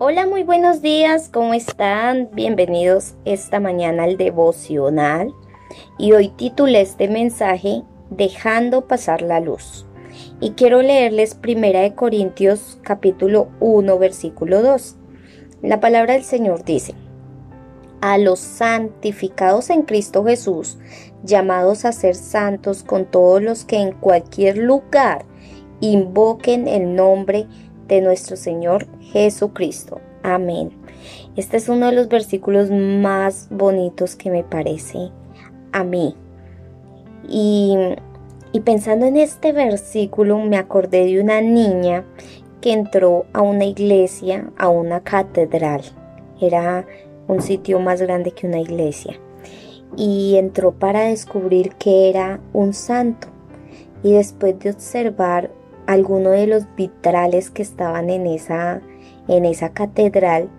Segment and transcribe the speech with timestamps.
[0.00, 2.28] Hola, muy buenos días, ¿cómo están?
[2.32, 5.34] Bienvenidos esta mañana al devocional.
[5.98, 9.86] Y hoy titulé este mensaje Dejando pasar la luz.
[10.40, 14.94] Y quiero leerles Primera de Corintios capítulo 1 versículo 2.
[15.62, 16.94] La palabra del Señor dice:
[18.00, 20.78] A los santificados en Cristo Jesús,
[21.24, 25.24] llamados a ser santos con todos los que en cualquier lugar
[25.80, 30.00] invoquen el nombre de de nuestro Señor Jesucristo.
[30.22, 30.70] Amén.
[31.36, 35.10] Este es uno de los versículos más bonitos que me parece
[35.72, 36.14] a mí.
[37.28, 37.76] Y,
[38.52, 42.04] y pensando en este versículo me acordé de una niña
[42.60, 45.82] que entró a una iglesia, a una catedral.
[46.40, 46.86] Era
[47.26, 49.18] un sitio más grande que una iglesia.
[49.96, 53.28] Y entró para descubrir que era un santo.
[54.02, 55.50] Y después de observar
[55.88, 58.82] alguno de los vitrales que estaban en esa,
[59.26, 60.50] en esa catedral,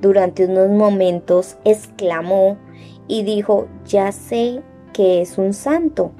[0.00, 2.56] durante unos momentos exclamó
[3.08, 4.62] y dijo, ya sé
[4.92, 6.12] que es un santo.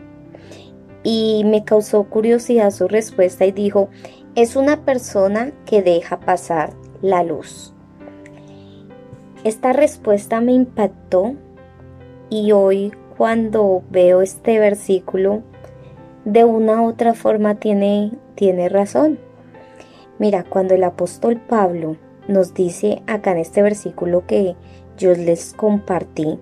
[1.04, 3.90] Y me causó curiosidad su respuesta y dijo,
[4.34, 7.72] es una persona que deja pasar la luz.
[9.44, 11.36] Esta respuesta me impactó
[12.28, 15.42] y hoy cuando veo este versículo,
[16.24, 19.18] de una u otra forma tiene tiene razón.
[20.20, 21.96] Mira, cuando el apóstol Pablo
[22.28, 24.54] nos dice acá en este versículo que
[24.96, 26.38] yo les compartí,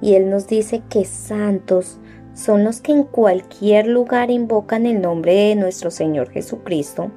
[0.00, 2.00] y él nos dice que santos
[2.34, 7.12] son los que en cualquier lugar invocan el nombre de nuestro Señor Jesucristo,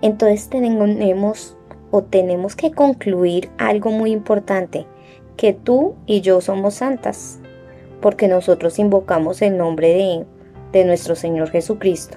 [0.00, 1.54] entonces tenemos
[1.90, 4.86] o tenemos que concluir algo muy importante,
[5.36, 7.40] que tú y yo somos santas,
[8.00, 10.26] porque nosotros invocamos el nombre de,
[10.72, 12.16] de nuestro Señor Jesucristo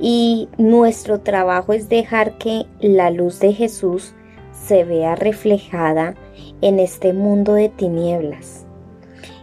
[0.00, 4.14] y nuestro trabajo es dejar que la luz de Jesús
[4.52, 6.14] se vea reflejada
[6.60, 8.66] en este mundo de tinieblas.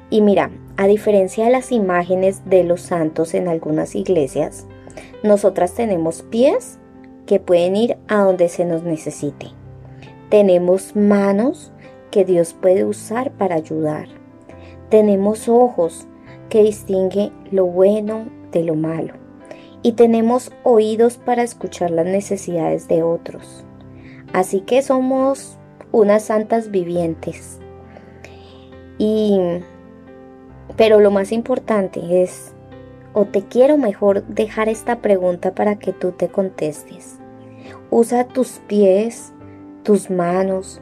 [0.09, 4.65] Y mira, a diferencia de las imágenes de los santos en algunas iglesias,
[5.23, 6.79] nosotras tenemos pies
[7.25, 9.47] que pueden ir a donde se nos necesite.
[10.29, 11.71] Tenemos manos
[12.11, 14.07] que Dios puede usar para ayudar.
[14.89, 16.07] Tenemos ojos
[16.49, 19.28] que distinguen lo bueno de lo malo
[19.81, 23.65] y tenemos oídos para escuchar las necesidades de otros.
[24.33, 25.57] Así que somos
[25.91, 27.59] unas santas vivientes.
[28.97, 29.39] Y
[30.75, 32.53] pero lo más importante es
[33.13, 37.17] o te quiero mejor dejar esta pregunta para que tú te contestes.
[37.89, 39.33] Usa tus pies,
[39.83, 40.79] tus manos,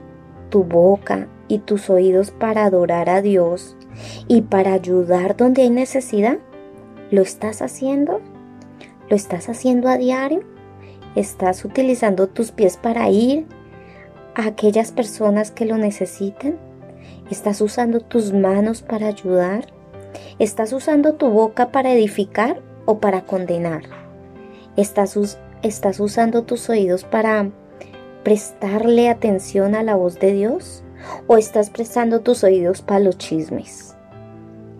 [0.49, 3.77] tu boca y tus oídos para adorar a Dios
[4.27, 6.37] y para ayudar donde hay necesidad.
[7.09, 8.21] ¿Lo estás haciendo?
[9.09, 10.41] ¿Lo estás haciendo a diario?
[11.15, 13.45] ¿Estás utilizando tus pies para ir
[14.35, 16.57] a aquellas personas que lo necesitan?
[17.31, 19.67] ¿Estás usando tus manos para ayudar?
[20.39, 23.83] ¿Estás usando tu boca para edificar o para condenar?
[24.75, 27.49] ¿Estás, ¿Estás usando tus oídos para
[28.25, 30.83] prestarle atención a la voz de Dios?
[31.27, 33.95] ¿O estás prestando tus oídos para los chismes?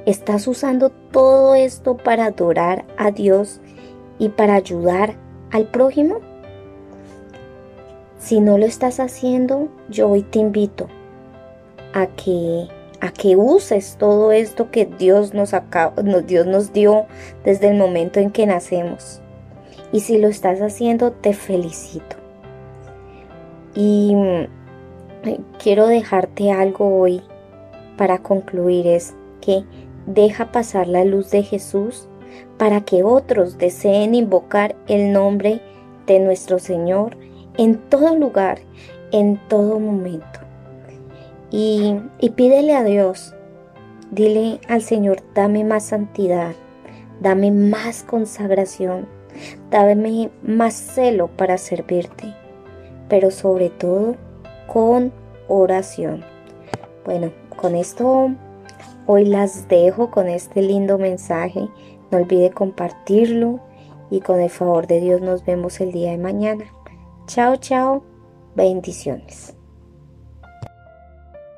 [0.06, 3.62] ¿Estás usando todo esto para adorar a Dios
[4.20, 5.16] y para ayudar
[5.52, 6.20] al prójimo?
[8.20, 10.88] Si no lo estás haciendo, yo hoy te invito
[11.94, 12.68] a que
[13.00, 15.52] a que uses todo esto que Dios nos,
[16.26, 17.06] Dios nos dio
[17.44, 19.22] desde el momento en que nacemos.
[19.92, 22.16] Y si lo estás haciendo, te felicito.
[23.76, 24.48] Y mm,
[25.62, 27.22] quiero dejarte algo hoy
[27.98, 29.64] para concluir, es que
[30.06, 32.08] deja pasar la luz de Jesús
[32.58, 35.62] para que otros deseen invocar el nombre
[36.08, 37.18] de nuestro Señor
[37.58, 38.60] en todo lugar,
[39.12, 40.40] en todo momento.
[41.50, 41.96] Y,
[42.36, 43.34] pídele a Dios,
[44.12, 46.54] dile al Señor, dame más santidad,
[47.22, 49.08] dame más consagración,
[49.72, 52.34] dame más celo para servirte,
[53.08, 54.16] pero sobre todo
[54.68, 55.14] con
[55.48, 56.24] oración.
[57.06, 58.32] Bueno, con esto
[59.06, 61.70] hoy las dejo con este lindo mensaje
[62.12, 63.60] no olvide compartirlo
[64.10, 66.66] y con el favor de Dios nos vemos el día de mañana.
[67.28, 68.04] Chao, chao.
[68.56, 69.57] Bendiciones.